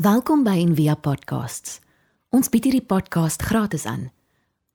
[0.00, 1.74] Welkom by Envia Podcasts.
[2.32, 4.06] Ons bied hierdie podcast gratis aan.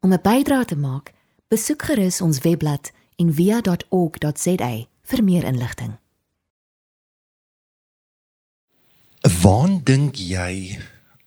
[0.05, 1.13] Om 'n bydrae te maak,
[1.49, 5.97] besoek gerus ons webblad en via.org.za vir meer inligting.
[9.41, 10.77] Waar dink jy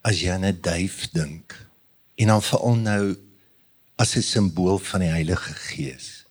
[0.01, 1.67] as jy aan 'n duif dink?
[2.15, 3.17] En dan veral nou
[3.95, 6.25] as 'n simbool van die Heilige Gees.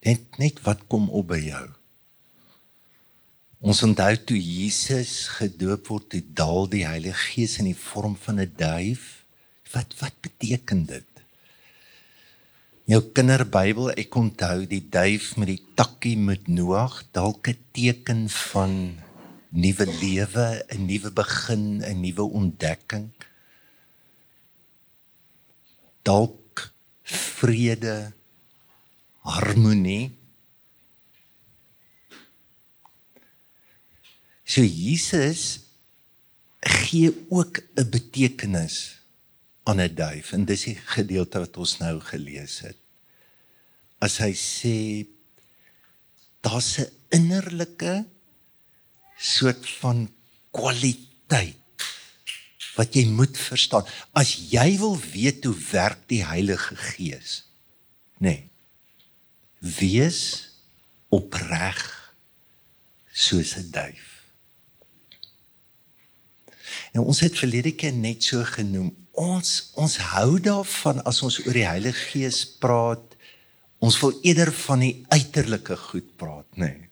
[0.00, 1.75] Net net wat kom op by jou?
[3.66, 8.38] Ons onthou toe Jesus gedoop word, toe daal die Heilige Gees in die vorm van
[8.38, 9.24] 'n duif.
[9.72, 11.08] Wat wat beteken dit?
[12.86, 19.02] Jou kinderbybel, ek onthou die duif met die takkie met Noag, dalk 'n teken van
[19.50, 23.10] nuwe lewe, 'n nuwe begin, 'n nuwe ontdekking.
[26.02, 26.70] Dalk
[27.02, 28.12] vrede,
[29.26, 30.14] harmonie.
[34.46, 35.66] So Jesus
[36.60, 39.02] gee ook 'n betekenis
[39.62, 42.78] aan 'n duif en dis die gedeelte wat ons nou gelees het.
[43.98, 45.06] As hy sê
[46.40, 48.06] daar's 'n innerlike
[49.18, 50.10] soort van
[50.50, 51.56] kwaliteit
[52.76, 53.86] wat jy moet verstaan.
[54.12, 57.44] As jy wil weet hoe werk die Heilige Gees,
[58.20, 58.28] nê.
[58.28, 58.50] Nee,
[59.58, 60.52] wees
[61.08, 61.80] opreg
[63.12, 64.15] soos 'n duif.
[66.96, 71.56] En ons het verlede keer net so genoem ons ons hou daarvan as ons oor
[71.56, 73.16] die Heilige Gees praat.
[73.84, 76.68] Ons wil eerder van die uiterlike goed praat, nê.
[76.72, 76.90] Nee.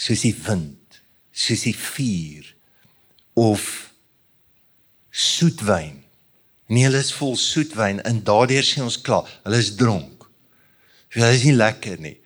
[0.00, 2.46] Soos die wind, soos die vuur
[3.38, 3.66] of
[5.10, 6.00] soetwyn.
[6.70, 10.26] Nee, hulle is vol soetwyn en daardeur sê ons klaar, hulle is dronk.
[11.14, 12.16] Hulle is nie lekker nie.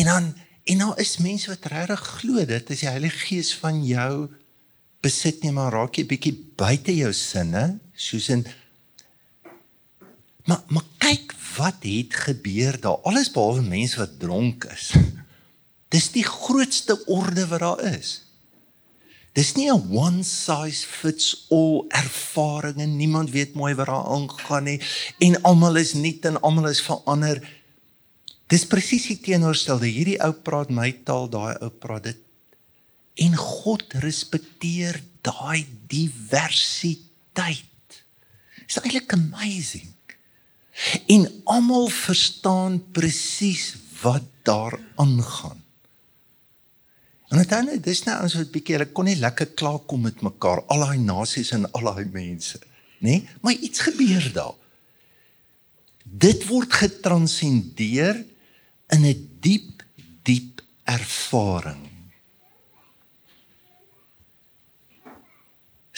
[0.00, 0.30] En dan
[0.70, 4.28] en nou is mense wat regtig glo dit is die Heilige Gees van jou
[5.00, 8.44] besit nie maar raak jy bietjie buite jou sinne soos in
[10.48, 13.02] maar maar kyk wat het gebeur daar.
[13.08, 14.92] Alles behalwe mense wat dronk is.
[15.94, 18.22] Dis die grootste orde wat daar is.
[19.32, 24.64] Dis nie 'n one size fits all ervaring en niemand weet mooi wat daar aangaan
[24.64, 24.80] nie
[25.18, 27.38] en almal is nuut en almal is verander.
[28.46, 32.18] Dis presies die teenoorstelde hierdie ou praat my taal daai ou praat dit
[33.20, 37.66] en God respekteer daai diversiteit.
[38.64, 39.92] It's eintlik amazing.
[41.10, 45.60] En almal verstaan presies wat daar aangaan.
[47.30, 50.64] En uiteindelik dis nou ons wat bietjie hulle kon nie lekker klaar kom met mekaar,
[50.72, 52.58] al daai nasies en al daai mense,
[53.06, 53.20] nê?
[53.44, 54.56] Maar iets gebeur daar.
[56.02, 58.24] Dit word getranscendeer
[58.90, 59.84] in 'n diep
[60.26, 61.89] diep ervaring.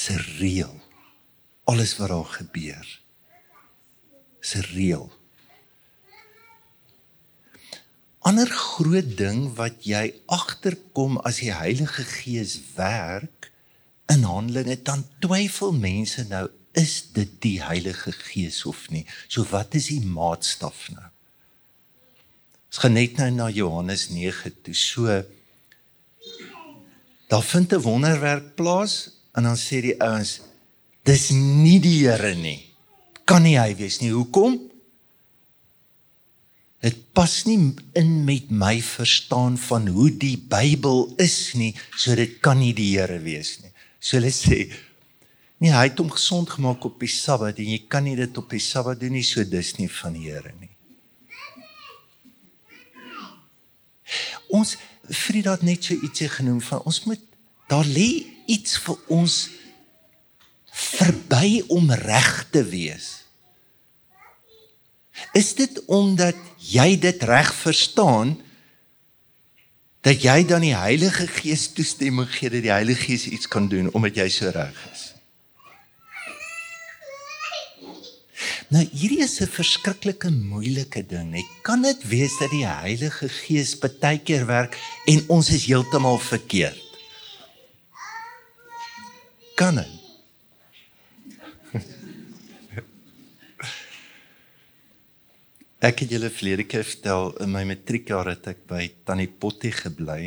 [0.02, 0.80] Se reël.
[1.64, 3.00] Alles wat daar gebeur.
[4.40, 5.10] Se reël.
[8.18, 13.50] Ander groot ding wat jy agterkom as die Heilige Gees werk
[14.10, 16.46] in Handelinge, dan twyfel mense nou
[16.78, 19.04] is dit die Heilige Gees of nie.
[19.26, 21.08] So wat is die maatstaf nou?
[22.72, 24.74] Ons gaan net nou na Johannes 9 toe.
[24.74, 25.22] So
[27.28, 30.41] daar vind 'n wonderwerk plaas En dan sê die ouens
[31.09, 32.60] dis nie die Here nie.
[33.26, 34.12] Kan nie hy wees nie.
[34.12, 34.59] Hoekom?
[36.82, 37.59] Dit pas nie
[37.98, 42.91] in met my verstaan van hoe die Bybel is nie, so dit kan nie die
[42.97, 43.70] Here wees nie.
[44.03, 44.66] So hulle sê
[45.62, 48.50] nee, hy het hom gesond gemaak op die Sabbat en jy kan nie dit op
[48.50, 50.72] die Sabbat doen nie, so dis nie van die Here nie.
[54.53, 54.75] Ons
[55.09, 57.22] Frieda het net so ietsie genoem van ons moet
[57.70, 59.36] daar lê iets vir ons
[60.72, 63.22] verby om reg te wees.
[65.36, 66.36] Is dit omdat
[66.72, 68.36] jy dit reg verstaan
[70.02, 73.92] dat jy dan die Heilige Gees toestemming gee dat die Heilige Gees iets kan doen
[73.92, 75.08] omdat jy so reg is?
[78.72, 81.37] Nou hierdie is 'n verskriklike moeilike ding.
[81.37, 86.19] Ek kan dit wees dat die Heilige Gees baie keer werk en ons is heeltemal
[86.19, 86.91] verkeerd
[89.62, 89.91] kan hy.
[95.87, 100.23] Ek het julle verlede keer vertel in my matriekjaar het ek by Tannie Potty gebly.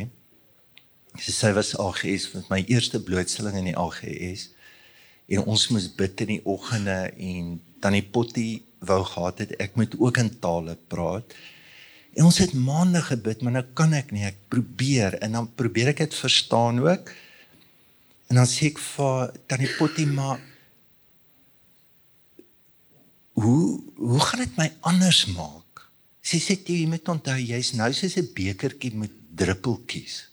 [1.20, 4.42] Sy sê was AGS met my eerste blootstelling in die AGS
[5.32, 7.44] en ons moes bid in die oggende en
[7.84, 11.28] Tannie Potty wou gehad het ek moet ook in tale praat.
[12.16, 14.24] En ons het maande gebid, maar nou kan ek nie.
[14.28, 17.12] Ek probeer en dan probeer ek dit verstaan ook.
[18.30, 20.40] En dan sê ek vir tannie Potty maar
[23.36, 25.86] hoe hoe gaan dit my anders maak?
[26.26, 30.28] Sy sê jy moet onthou jy's nou soos 'n bekertjie met druppeltjies.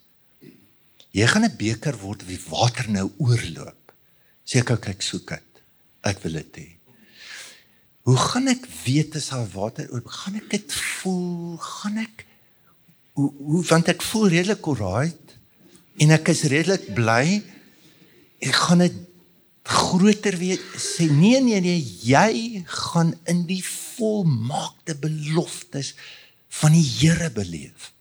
[1.13, 3.93] Jy gaan 'n beker word wie water nou oorloop.
[4.45, 5.51] Sê ek kyk soek dit.
[6.03, 6.69] Ek wil dit hê.
[8.03, 10.01] Hoe gaan ek weet as daar water oor?
[10.03, 11.57] Gaan ek dit voel?
[11.57, 12.25] Gaan ek
[13.13, 15.35] hoe hoe want ek voel redelik alright
[16.01, 17.43] en ek is redelik bly.
[18.43, 18.95] Ek gaan dit
[19.63, 25.93] groter weet sê nee nee nee jy gaan in die volmaakte beloftes
[26.59, 27.93] van die Here beleef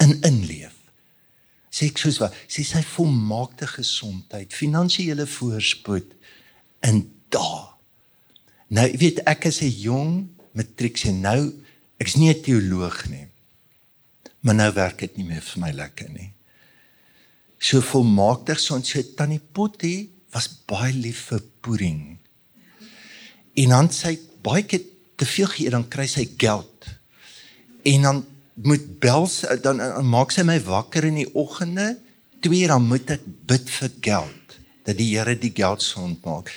[0.00, 0.76] in inleef.
[1.70, 6.16] Sê ek soos wat sê sy volmaakte gesondheid finansiële voorspoed
[6.88, 7.70] in daar
[8.70, 10.12] nou weet ek is 'n jong
[10.54, 11.40] matrieks en nou
[11.98, 13.26] ek's nie 'n teoloog nie
[14.40, 16.32] maar nou werk dit nie meer vir my lekker nie
[17.60, 22.00] so volmaakte son so tannie Potty was baie lief vir pudding.
[23.60, 24.86] En dan sy baie keer
[25.20, 26.88] te veel gee dan kry sy geld.
[27.84, 28.22] En dan
[28.64, 29.28] moet bel
[29.64, 31.92] dan, dan maak sy my wakker in die oggende.
[32.40, 34.58] Twee dan moet ek bid vir geld
[34.88, 36.48] dat die Here die geld sond maak.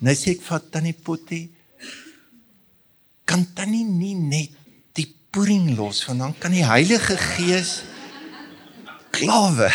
[0.00, 1.48] Nou sê ek vir tannie Potty
[3.30, 4.54] kan tannie nie net
[4.98, 7.80] die pudding los want dan kan die Heilige Gees
[9.14, 9.70] klawe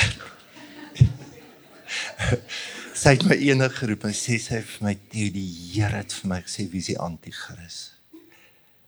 [3.05, 6.29] sy het my eendag geroep en sê sy vir my die, die Here het vir
[6.31, 7.75] my gesê wie is die anti-kris.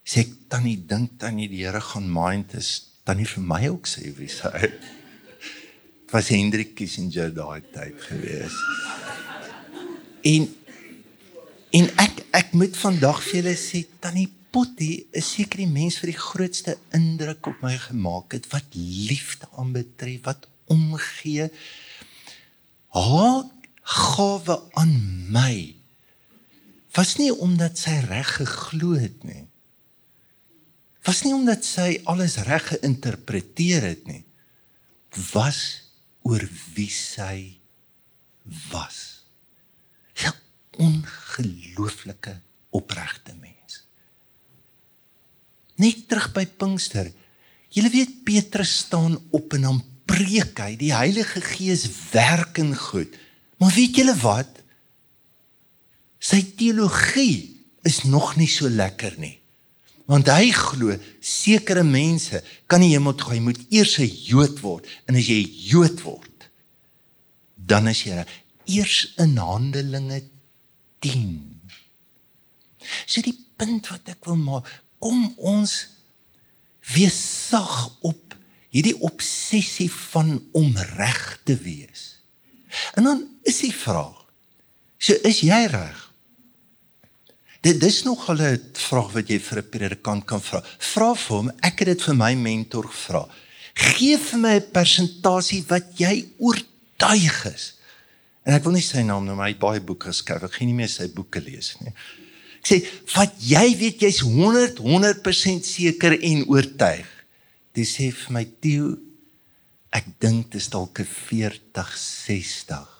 [0.02, 2.72] Sê ek tannie dink tannie die Here gaan mind is
[3.06, 4.72] tannie vir my ook sê wie sy.
[6.10, 8.56] Was Hendrik Kissinger daai tyd gewees.
[10.26, 10.48] En
[11.78, 16.10] en ek ek moet vandag vir julle sê tannie Potty is seker die mens vir
[16.10, 21.52] die grootste indruk op my gemaak het wat liefde aanbetref, wat omgee.
[22.98, 23.46] Haar
[23.88, 24.96] gawe aan
[25.32, 25.78] my
[26.98, 29.46] was nie omdat sy reg geglo het nie.
[31.06, 34.24] Was nie omdat sy alles reg geïnterpreteer het nie.
[35.32, 35.60] Was
[36.28, 36.44] oor
[36.74, 37.60] wie sy
[38.72, 39.22] was.
[40.18, 40.34] Ja,
[40.82, 42.34] ongelooflike
[42.76, 43.84] opregte mens.
[45.78, 47.12] Net terug by Pinkster.
[47.70, 49.80] Jy weet Petrus staan op en dan
[50.10, 53.14] preek hy, die Heilige Gees werk in goed.
[53.58, 54.62] Maar weet julle wat?
[56.22, 57.58] Sy teologie
[57.88, 59.38] is nog nie so lekker nie.
[60.08, 62.40] Want hy glo sekere mense
[62.72, 66.02] kan nie hemel toe gaan, jy moet eers 'n Jood word en as jy Jood
[66.04, 66.48] word,
[67.56, 68.24] dan is jy
[68.66, 70.24] eers in Handelinge
[71.00, 71.60] 10.
[73.06, 74.68] So die punt wat ek wil maak,
[75.00, 75.88] kom ons
[76.96, 77.18] wees
[77.50, 78.36] sag op
[78.72, 82.17] hierdie obsessie van om reg te wees.
[82.96, 84.26] En dan is die vraag.
[84.98, 86.04] So is jy reg?
[87.62, 90.64] Dit dis nog 'n vraag wat jy vir 'n predikant kan vra.
[90.78, 93.28] Vra vir hom, ek het dit vir my mentor gevra.
[93.74, 97.74] Geef vir my 'n persentasie wat jy oortuig is.
[98.44, 100.44] En ek wil nie sy naam noem, hy het baie boeke geskryf.
[100.44, 101.94] Ek gaan nie meer sy boeke lees nie.
[102.60, 107.06] Ek sê, "Wat jy weet jy's 100 100% seker en oortuig."
[107.74, 108.98] Dis sê vir my, "Theo,
[109.98, 112.98] ek dink dit is dalk 'n 40 60."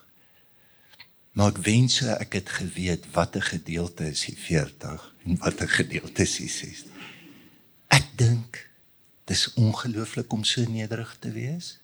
[1.38, 6.38] Maar ek wens ek het geweet watter gedeelte is die 40 en watter gedeelte is
[6.40, 6.90] die 60.
[7.94, 8.64] Ek dink
[9.30, 11.76] dis ongelooflik om so nederig te wees.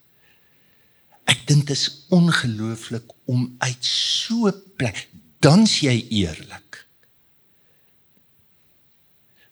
[1.29, 5.05] Ek dink dit is ongelooflik om uit so plek
[5.43, 6.79] dans jy eerlik.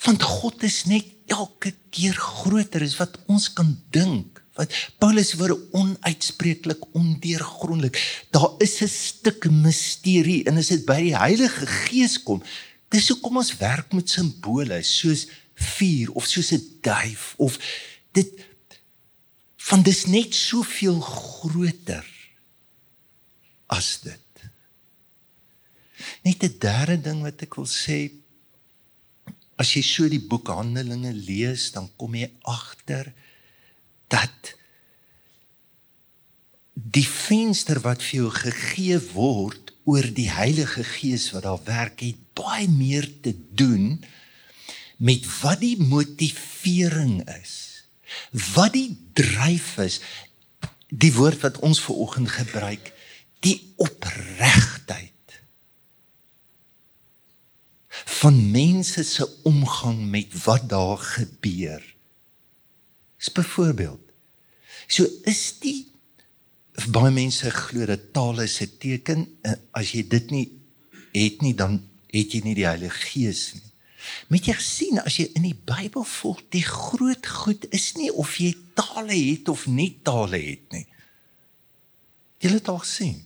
[0.02, 5.58] Want God is net elke keer groter as wat ons kan dink wat Paulus woorde
[5.72, 8.26] onuitspreeklik ondeurgrondelik.
[8.30, 12.44] Daar is 'n stuk misterie en as dit by die Heilige Gees kom,
[12.90, 17.60] dis hoekom ons werk met simbole soos vuur of soos 'n duif of
[18.12, 18.30] dit
[19.58, 22.06] van dis net soveel groter
[23.68, 24.20] as dit.
[26.24, 28.12] Net 'n derde ding wat ek wil sê
[29.56, 33.14] as jy so die boek Handelinge lees, dan kom jy agter
[34.12, 34.56] dat
[36.74, 42.20] die venster wat vir jou gegee word oor die Heilige Gees wat daar werk het
[42.38, 44.02] baie meer te doen
[45.02, 47.56] met wat die motivering is
[48.54, 50.02] wat die dryf is
[50.92, 52.92] die woord wat ons ver oggend gebruik
[53.46, 55.10] die opregtheid
[58.22, 61.91] van mense se omgang met wat daar gebeur
[63.22, 64.12] is byvoorbeeld
[64.88, 65.92] so is die
[66.90, 70.48] baie mense glo dat tale is 'n teken en as jy dit nie
[71.14, 73.72] het nie dan het jy nie die Heilige Gees nie.
[74.28, 78.38] Met jy gesien as jy in die Bybel volg, die groot goed is nie of
[78.42, 80.88] jy tale het of nie tale het nie.
[82.42, 83.22] Jy het al sien.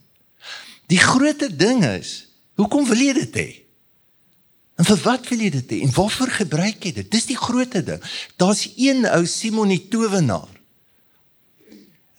[0.92, 2.28] Die groot ding is,
[2.60, 3.65] hoekom wil jy dit hê?
[4.76, 5.80] En vir wat wil jy dit hê?
[5.86, 7.12] En waarvoor gebruik jy dit?
[7.12, 8.02] Dis die groot ding.
[8.42, 10.52] Daar's een ou Simon die towenaar.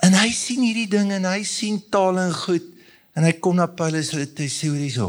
[0.04, 2.66] En hy sien hierdie ding en hy sien tale en goed
[3.16, 5.08] en hy kom na Paulus en hy sê hoor hierso.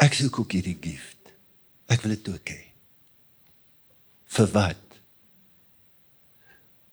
[0.00, 1.32] Ek soek ook hierdie gift.
[1.88, 2.62] Ek wil dit ook hê.
[4.36, 4.84] Vir wat?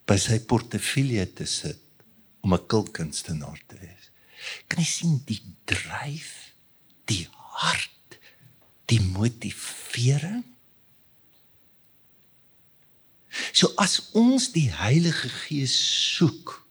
[0.08, 1.82] By sy portefeulje te sit
[2.46, 4.12] om 'n kulkunstenaar te wees.
[4.68, 6.54] Kan jy sien die dryf,
[7.06, 7.95] die hart,
[8.92, 10.44] die motivering?
[13.52, 15.76] So as ons die Heilige Gees
[16.16, 16.62] soek,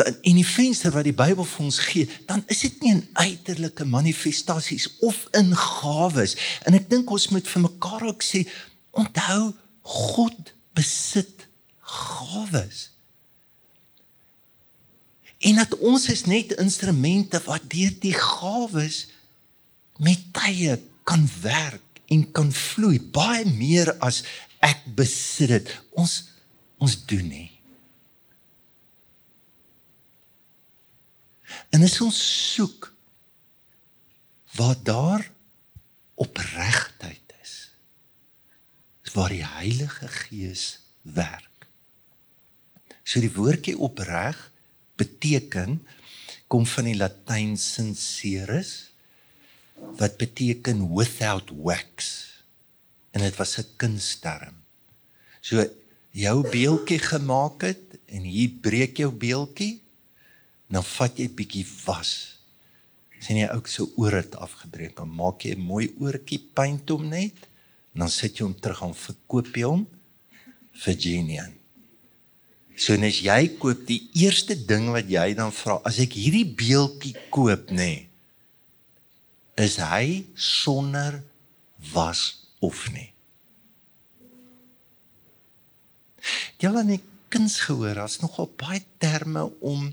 [0.00, 3.02] dan in die venster wat die Bybel vir ons gee, dan is dit nie in
[3.20, 6.36] uiterlike manifestasies of in gawes.
[6.68, 8.46] En ek dink ons moet vir mekaar ook sê,
[8.96, 9.52] onthou
[9.90, 11.46] God besit
[11.84, 12.88] gawes.
[15.40, 19.06] En dat ons is net instrumente wat deur die gawes
[20.00, 20.78] met tye
[21.08, 24.22] kan werk en kan vloei baie meer as
[24.64, 25.72] ek besit dit.
[25.98, 26.26] Ons
[26.80, 27.50] ons doen nie.
[31.70, 32.16] En as ons
[32.54, 32.88] soek
[34.56, 35.26] waar daar
[36.20, 37.54] opregtheid is,
[39.04, 40.64] is waar die Heilige Gees
[41.02, 41.68] werk.
[43.04, 44.38] So die woordjie opreg
[45.00, 45.80] beteken
[46.50, 48.89] kom van die Latyn sincerus
[50.00, 52.26] wat beteken without wax.
[53.10, 54.56] En dit was 'n kunsterm.
[55.40, 55.66] So
[56.10, 59.80] jou beeltjie gemaak het en hier breek jou beeltjie
[60.70, 62.38] dan vat jy bietjie was.
[63.20, 67.08] sien jy ook so oor dit afgebreek dan maak jy 'n mooi oortjie paint hom
[67.08, 67.36] net
[67.92, 69.86] en dan sit jy hom terug aan verkoop jy hom
[70.72, 71.52] vir Genian.
[72.76, 77.14] So net jy koop die eerste ding wat jy dan vra as ek hierdie beeltjie
[77.30, 78.09] koop nê nee,
[79.60, 81.22] is hy sonder
[81.92, 83.08] was of nie.
[86.60, 89.88] Jy het net kuns gehoor as nogal baie terme om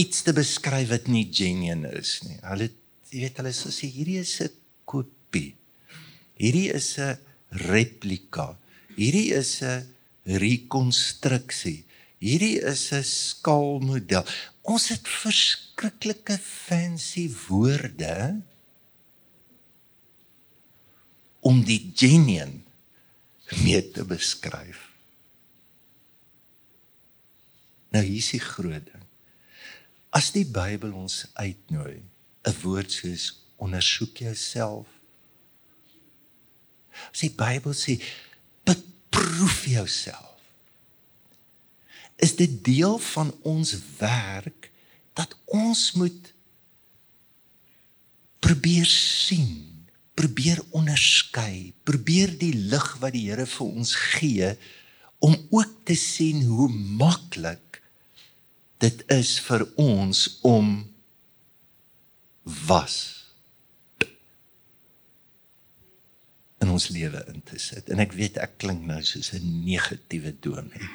[0.00, 2.38] iets te beskryf wat nie genuine is nie.
[2.42, 2.70] Hulle
[3.10, 4.50] jy weet hulle sê hierdie is 'n
[4.86, 5.54] kopie.
[6.38, 7.18] Hierdie is 'n
[7.70, 8.56] replika.
[8.96, 9.86] Hierdie is 'n
[10.24, 11.84] rekonstruksie.
[12.18, 14.24] Hierdie is 'n skaalmodel.
[14.62, 18.42] Ons het verskriklike fancy woorde
[21.40, 22.60] om die genuine
[23.64, 24.90] mee te beskryf.
[27.90, 29.06] Nou hier is die groot ding.
[30.14, 32.02] As die Bybel ons uitnooi,
[32.46, 34.86] 'n woord soos ondersoek jouself.
[37.12, 38.00] As die Bybel sê
[38.64, 40.38] beproef jouself.
[42.16, 44.70] Is dit deel van ons werk
[45.12, 46.32] dat ons moet
[48.38, 49.69] probeer sien,
[50.20, 54.52] probeer onderskei, probeer die lig wat die Here vir ons gee
[55.24, 56.68] om ook te sien hoe
[57.00, 57.80] maklik
[58.80, 60.68] dit is vir ons om
[62.68, 62.98] was
[66.60, 67.88] in ons lewe in te sit.
[67.88, 70.88] En ek weet ek klink nou soos 'n negatiewe dominee.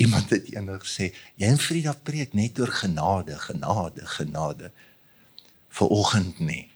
[0.00, 4.72] Iemand het eendag gesê, jy en Frida preek net oor genade, genade, genade.
[5.68, 6.73] Vanoggend nie.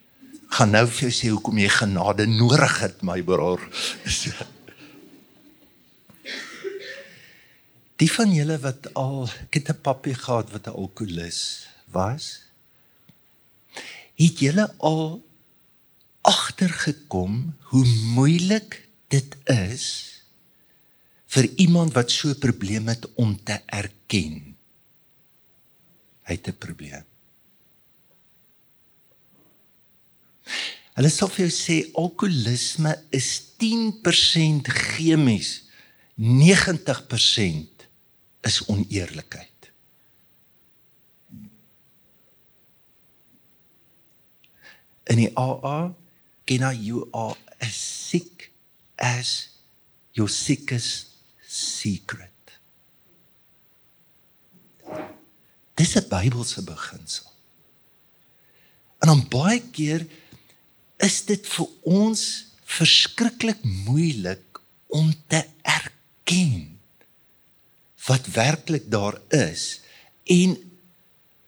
[0.48, 3.60] Gaan nou vir jou sê hoekom jy genade nodig het, my broer.
[7.98, 12.24] Die van julle wat al ek het 'n pappie gehad wat 'n alkolikus was,
[14.14, 15.22] het julle al
[16.22, 19.84] agtergekom hoe moeilik dit is
[21.32, 24.56] vir iemand wat so 'n probleem het om te erken.
[26.26, 27.07] Hy het 'n probleem.
[30.98, 33.28] Hulle sê vir jou sê alkoholisme is
[33.62, 35.68] 10% chemies,
[36.18, 37.86] 90%
[38.42, 39.70] is oneerlikheid.
[45.06, 45.94] In die AA
[46.50, 48.50] ken you are as sick
[48.98, 49.54] as
[50.18, 51.14] your sickest
[51.46, 52.58] secret.
[55.78, 57.30] Dis 'n Bybelse beginsel.
[58.98, 60.02] En dan baie keer
[61.04, 62.22] is dit vir ons
[62.68, 66.78] verskriklik moeilik om te erken
[68.08, 69.80] wat werklik daar is
[70.24, 70.56] en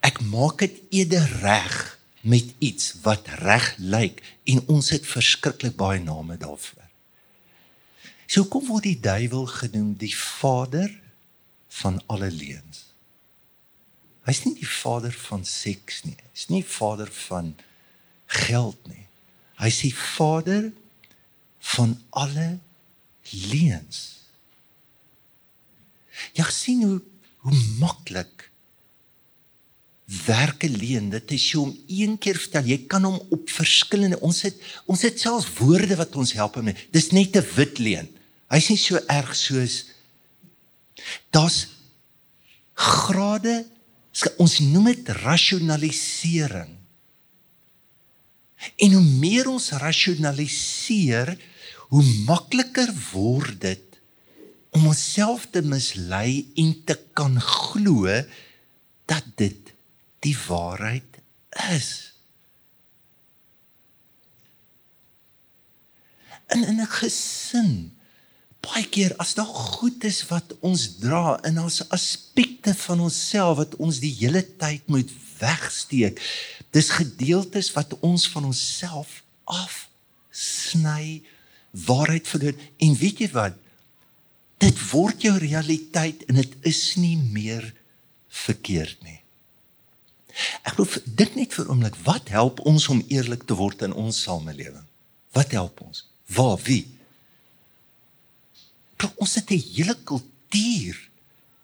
[0.07, 1.78] ek maak dit eerder reg
[2.21, 4.21] met iets wat reg lyk
[4.52, 6.87] en ons het verskriklik baie name daarvoor.
[8.30, 10.92] So hoekom word die duiwel genoem die vader
[11.80, 12.85] van alle leuns?
[14.28, 16.19] Hy's nie die vader van seks nie.
[16.30, 17.54] Hy's nie vader van
[18.30, 19.09] geld nie.
[19.60, 20.70] Hy sê Vader
[21.76, 22.58] van alle
[23.52, 23.98] leuns.
[26.36, 27.00] Jy sien hoe
[27.40, 28.50] hoe maklik
[30.26, 31.08] werke leen.
[31.12, 32.66] Dit is hom een keer vertel.
[32.68, 34.58] Jy kan hom op verskillende ons het
[34.90, 36.72] ons het selfs woorde wat ons help hom.
[36.92, 38.08] Dis net 'n wit leen.
[38.50, 39.86] Hy's nie so erg soos
[41.30, 41.68] daar's
[42.74, 43.64] grade
[44.42, 46.79] ons noem dit rasionalisering
[48.76, 51.34] En hoe meer ons rasionaliseer,
[51.90, 53.86] hoe makliker word dit
[54.70, 58.06] om onsself te mislei en te kan glo
[59.10, 59.74] dat dit
[60.22, 61.18] die waarheid
[61.74, 62.10] is.
[66.50, 67.72] in in 'n gesin
[68.60, 73.76] baie keer as daar goed is wat ons dra in ons aspekte van onsself wat
[73.76, 76.20] ons die hele tyd moet wegsteek
[76.70, 81.22] Dis gedeeltes wat ons van onsself afsny,
[81.86, 82.54] waarheid verloor.
[82.78, 83.56] En weet jy wat?
[84.60, 87.64] Dit word jou realiteit en dit is nie meer
[88.44, 89.18] verkeerd nie.
[90.62, 91.96] Ek proef dit net vir oomblik.
[92.06, 94.86] Wat help ons om eerlik te word in ons samelewing?
[95.34, 96.04] Wat help ons?
[96.30, 96.84] Waar wie?
[99.00, 100.96] Proef, ons het 'n hele kultuur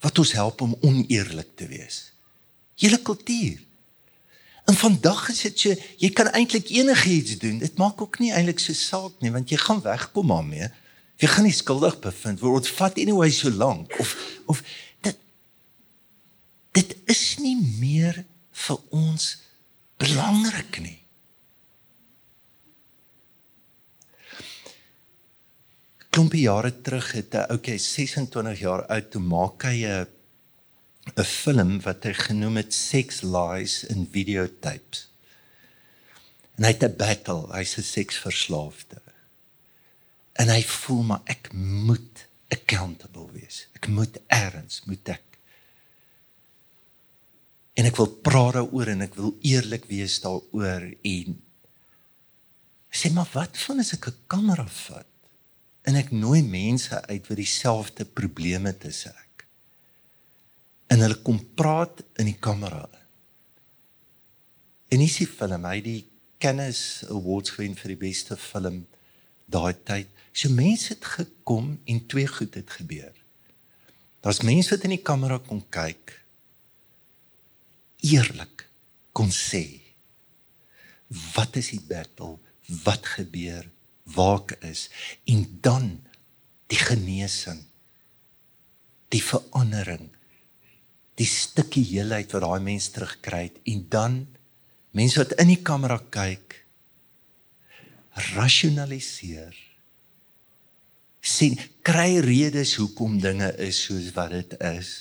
[0.00, 2.12] wat ons help om oneerlik te wees.
[2.76, 3.60] Hele kultuur.
[4.66, 7.60] En vandag is dit so jy kan eintlik enigiets doen.
[7.62, 10.70] Dit maak ook nie eintlik so saak nie want jy gaan wegkom daarmee.
[11.22, 12.66] Jy gaan nie skuldig bevind word.
[12.66, 14.16] Dit vat anyway so lank of
[14.50, 14.62] of
[15.06, 15.18] dit
[16.74, 18.24] dit is nie meer
[18.66, 19.28] vir ons
[20.02, 20.98] belangrik nie.
[26.10, 30.15] Klompie jare terug het 'n okay 26 jaar oud toe maak hy 'n
[31.14, 35.08] 'n film wat hy genoem het Sex Lies in Videotapes.
[36.56, 39.00] En hy het 'n battle, hy's 'n seksverslaafde.
[40.32, 43.68] En hy voel maar ek moet accountable wees.
[43.72, 45.22] Ek moet erns, moet ek.
[47.76, 51.42] En ek wil praat daaroor en ek wil eerlik wees daaroor en
[52.96, 55.06] sê maar wat van as ek 'n kamera vat
[55.84, 59.25] en ek nooi mense uit wat dieselfde probleme het as ek?
[60.86, 62.84] en hulle kom praat in die kamera.
[64.92, 66.02] En is die film, hy die
[66.42, 68.84] Cannes Awards gewen vir die beste film
[69.50, 70.10] daai tyd.
[70.36, 73.14] So mense het gekom en twee goed het gebeur.
[74.22, 76.14] Daar's mense wat in die kamera kon kyk
[78.06, 78.66] eerlik
[79.16, 79.64] kon sê
[81.34, 82.36] wat is die battle,
[82.82, 83.68] wat gebeur,
[84.16, 84.88] waar ek is
[85.30, 85.86] en dan
[86.66, 87.60] die genesing,
[89.14, 90.08] die verandering,
[91.16, 93.60] die stukkie heelheid wat daai mens terugkry het.
[93.64, 94.18] En dan
[94.96, 96.62] mense wat in die kamera kyk
[98.36, 99.56] rasionaliseer
[101.26, 104.92] sien kry redes hoekom dinge is soos wat dit is.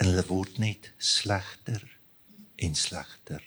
[0.00, 1.82] En hulle word net slegter
[2.60, 3.42] en slegter.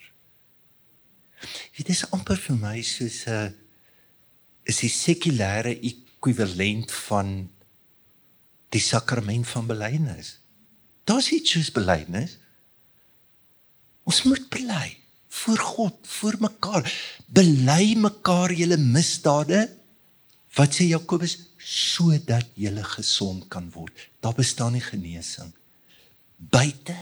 [1.77, 3.55] Dit is amper vir my soos 'n
[4.69, 7.49] is die sekulêre ekwivalent van
[8.69, 10.37] die sakrament van belydenis.
[11.09, 12.37] Daar's issues belydenis.
[14.05, 14.97] Ons moet bely
[15.41, 16.85] voor God, voor mekaar.
[17.25, 19.67] Bely mekaar julle misdade.
[20.57, 23.93] Wat sê Jakobus sodat julle gesond kan word.
[24.21, 25.53] Daar bestaan nie genesing
[26.39, 26.95] buite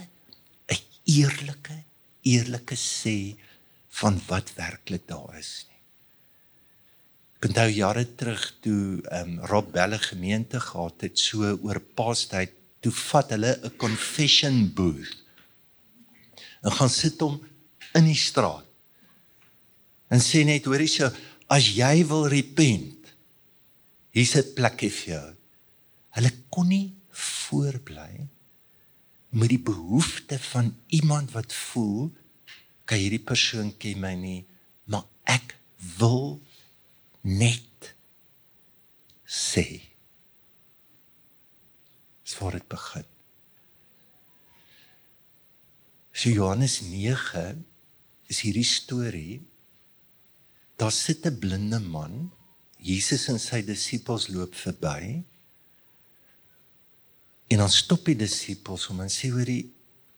[0.67, 1.83] 'n eerlike
[2.21, 3.37] eerlike sê
[3.87, 5.81] van wat werklik daar is nie.
[7.37, 12.51] Ek onthou jare terug toe ehm um, Rob Belle gemeente gehad het so oor paastyd
[12.87, 15.15] toe vat hulle 'n confession booth
[16.63, 17.35] en gaan sit hom
[17.93, 18.65] in die straat.
[20.09, 21.11] En sê net hoor hierso,
[21.47, 23.11] as jy wil repent,
[24.15, 25.29] hier's 'n plekkie vir jou.
[26.15, 28.27] Hulle kon nie voorbly
[29.29, 32.11] met die behoefte van iemand wat voel,
[32.85, 34.45] kan hierdie persoon ken my nie,
[34.85, 35.55] maar ek
[35.99, 36.39] wil
[37.21, 37.93] net
[39.27, 39.96] sê
[42.27, 43.05] Dis waar dit begin.
[46.11, 47.61] So Johannes 9
[48.27, 49.45] is hierdie storie.
[50.75, 52.33] Daar sit 'n blinde man.
[52.77, 55.23] Jesus en sy disippels loop verby.
[57.47, 59.73] En dan stop die disippels hom en sê hoor die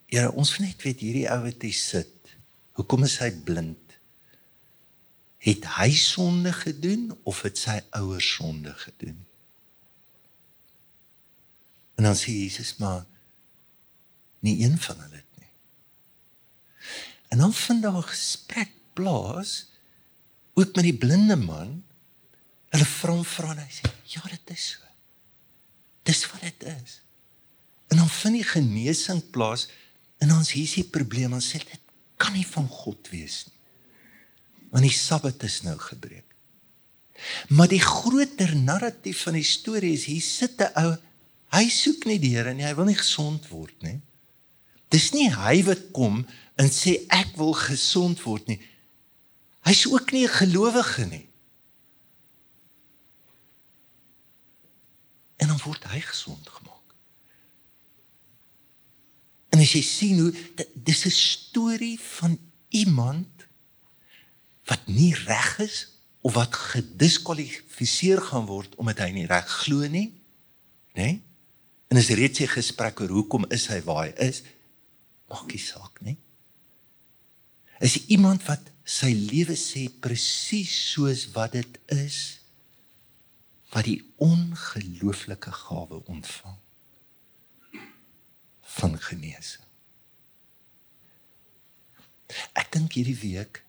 [0.10, 2.32] Here, ons wil net weet hierdie ou wat hier sit.
[2.74, 4.00] Hoekom is hy blind?
[5.38, 9.29] Het hy sonde gedoen of het sy ouers sonde gedoen?
[12.00, 13.04] En dan sê Jesus maar
[14.40, 15.52] nie een van hulle het nie.
[17.28, 19.68] En dan vind daar 'n gesprek plaas
[20.54, 21.84] ook met die blinde man.
[22.70, 24.80] Hulle vra hom vra en hy sê ja, dit is so.
[26.04, 27.02] Dis wat dit is.
[27.88, 29.68] En dan vind die genesing plaas
[30.18, 31.82] en hier is die probleem ons sê dit
[32.16, 33.60] kan nie van God wees nie.
[34.70, 36.36] Want die Sabbat is nou gebreek.
[37.48, 40.98] Maar die groter narratief van die storie is hier sit 'n ou
[41.54, 44.00] hy soek nie die Here nie, hy wil nie gesond word nie.
[44.94, 46.24] Dis nie hy wat kom
[46.60, 48.60] en sê ek wil gesond word nie.
[49.68, 51.28] Hy's ook nie 'n gelowige nie.
[55.38, 56.96] En dan word hy gesond gemaak.
[59.50, 60.34] En as jy sien hoe
[60.74, 63.48] dis 'n storie van iemand
[64.66, 65.88] wat nie reg is
[66.22, 70.14] of wat gediskwalifiseer gaan word omdat hy nie reg glo nie,
[70.94, 71.04] né?
[71.04, 71.29] Nee?
[71.90, 74.44] En as reeds sy gesprek oor hoekom is hy waar hy is,
[75.30, 76.18] maak nie saak nie.
[77.82, 82.20] Is iemand wat sy lewe sê presies soos wat dit is
[83.70, 86.58] wat die ongelooflike gawe ontvang
[88.80, 89.66] van genesing.
[92.58, 93.64] Ek dink hierdie week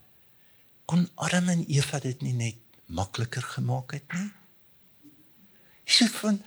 [0.91, 4.31] kon Adam en Eva dit nie net makliker gemaak het nie.
[5.87, 6.41] Is dit van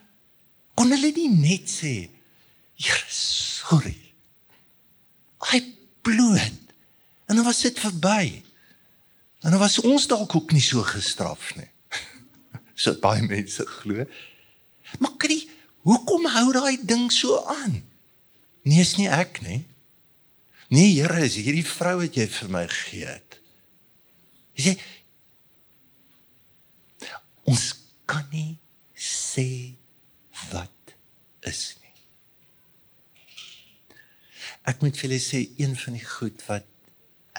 [0.76, 2.10] kon hulle nie net sê,
[2.76, 3.98] "Here, sorry.
[5.54, 6.60] I bloed."
[7.26, 8.44] En dan was dit verby.
[9.40, 11.70] En dan was ons dalk ook nie so gestraf nie.
[12.76, 14.06] so baie mense glo.
[15.00, 15.50] Maar kyk,
[15.84, 17.84] hoekom hou daai ding so aan?
[18.64, 19.66] Nee, is nie ek nie.
[20.70, 23.40] Nee, Here, is hierdie vrou wat jy vir my gegee het.
[24.58, 24.78] Jy sê
[27.50, 27.64] ons
[28.08, 28.56] kan nie
[28.96, 29.76] sê
[31.50, 31.94] is nie.
[34.70, 36.70] Ek moet vir julle sê een van die goed wat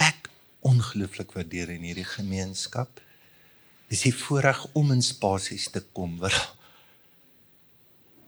[0.00, 0.28] ek
[0.64, 3.00] ongelooflik waardeer in hierdie gemeenskap
[3.92, 6.36] is die voorreg om in spasies te kom waar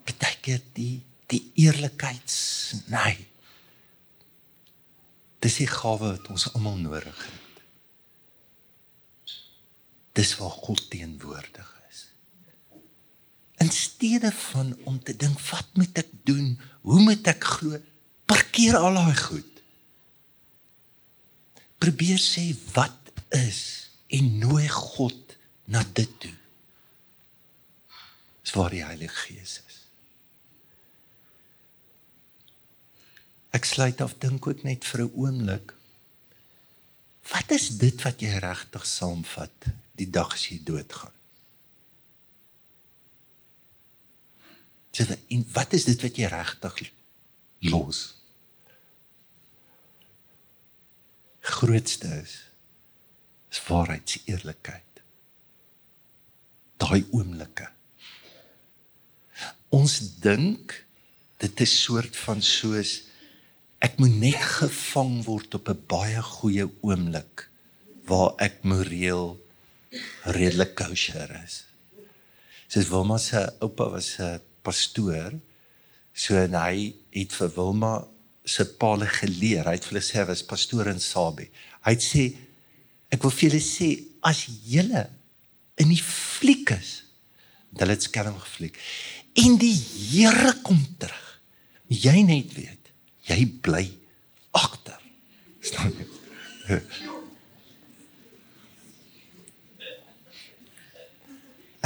[0.07, 3.17] baie keer die die eerlikheid sny.
[5.43, 7.65] Dis die gawe wat ons almal nodig het.
[10.17, 11.76] Dis waar God teenwoordig.
[13.67, 16.53] In steede van om te dink wat moet ek doen?
[16.87, 17.81] Hoe moet ek glo?
[18.31, 19.63] Parkeer al daai goed.
[21.83, 22.45] Probeer sê
[22.77, 23.63] wat is
[24.15, 25.35] en nooi God
[25.67, 26.35] na dit toe.
[28.47, 29.81] Dis waar die Heilige Gees is.
[33.57, 35.75] Ek sluit af dink ook net vir 'n oomblik.
[37.35, 41.17] Wat is dit wat jy regtig saamvat die dag as jy doodgaan?
[44.97, 46.79] Sê en wat is dit wat jy regtig
[47.69, 48.03] los?
[51.57, 52.37] Grootste is
[53.53, 55.03] is waarheid, se eerlikheid.
[56.83, 57.69] Daai oomblikke.
[59.77, 60.75] Ons dink
[61.41, 62.99] dit is soort van soos
[63.85, 67.47] ek moet net gevang word op 'n baie goeie oomblik
[68.09, 69.37] waar ek moreel
[70.25, 71.65] redelik kosher is.
[72.69, 75.37] Soos Wilma se oupa was 'n pastoor,
[76.17, 77.95] so en hy het vir Wilma
[78.47, 79.67] se paal geleer.
[79.67, 81.51] Hy het vir hulle sê hy was pastoor in Sabie.
[81.87, 82.27] Hy het sê
[83.15, 83.91] ek wil vir julle sê
[84.27, 85.07] as julle
[85.79, 86.97] in die fliek is,
[87.77, 88.79] hulle het skelm gefliek.
[89.37, 91.23] En die Here kom terug.
[91.93, 92.77] Jy net weet
[93.27, 93.85] jy bly
[94.57, 95.01] agter.
[95.65, 96.81] Staan jy?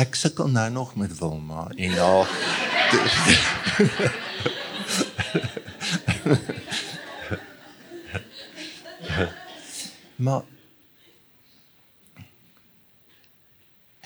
[0.00, 2.69] Ek sukkel nou nog met Wilma en ja.
[10.24, 10.42] maar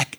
[0.04, 0.12] ek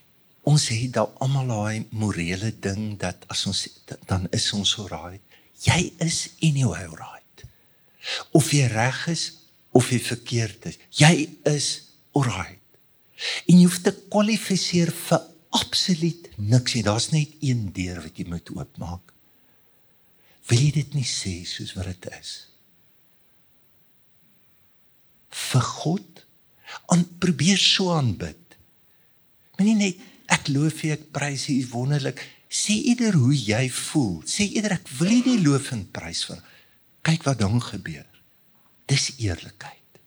[0.44, 3.68] ons het daai almal daai morele ding dat as ons
[4.10, 5.20] dan is ons so raai
[5.64, 7.46] jy is anyway right.
[8.32, 9.32] Of jy reg is
[9.76, 11.68] of jy verkeerd is, jy is
[12.16, 12.62] alright.
[13.48, 15.26] En jy hoef te kwalifiseer vir
[15.56, 16.84] absoluut niks nie.
[16.86, 19.14] Daar's net een deur wat jy moet oopmaak.
[20.50, 22.34] Wil jy dit nie sê soos wat dit is?
[25.36, 26.26] Vir God
[26.94, 28.58] en probeer so aanbid.
[29.58, 32.22] Moenie net ek loof U, ek prys U, wonderlik.
[32.50, 34.20] Sê eerder hoe jy voel.
[34.28, 36.42] Sê eerder ek wil nie die loof en prys vir.
[37.06, 38.06] Kyk wat dan gebeur.
[38.90, 40.02] Dis eerlikheid.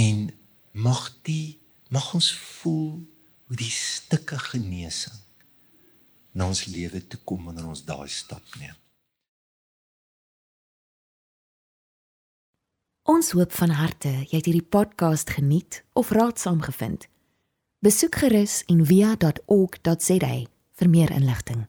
[0.00, 0.26] En
[0.74, 1.56] mag die
[1.94, 2.88] mag ons voel
[3.46, 5.20] hoe die stukke genesing
[6.34, 8.74] na ons lewe toe kom wanneer ons daai stap neem.
[13.04, 17.06] Ons hoop van harte jy het hierdie podcast geniet of raadsaam gevind.
[17.84, 20.34] Besoek gerus en via.ok.za
[20.80, 21.66] vir meer inligting.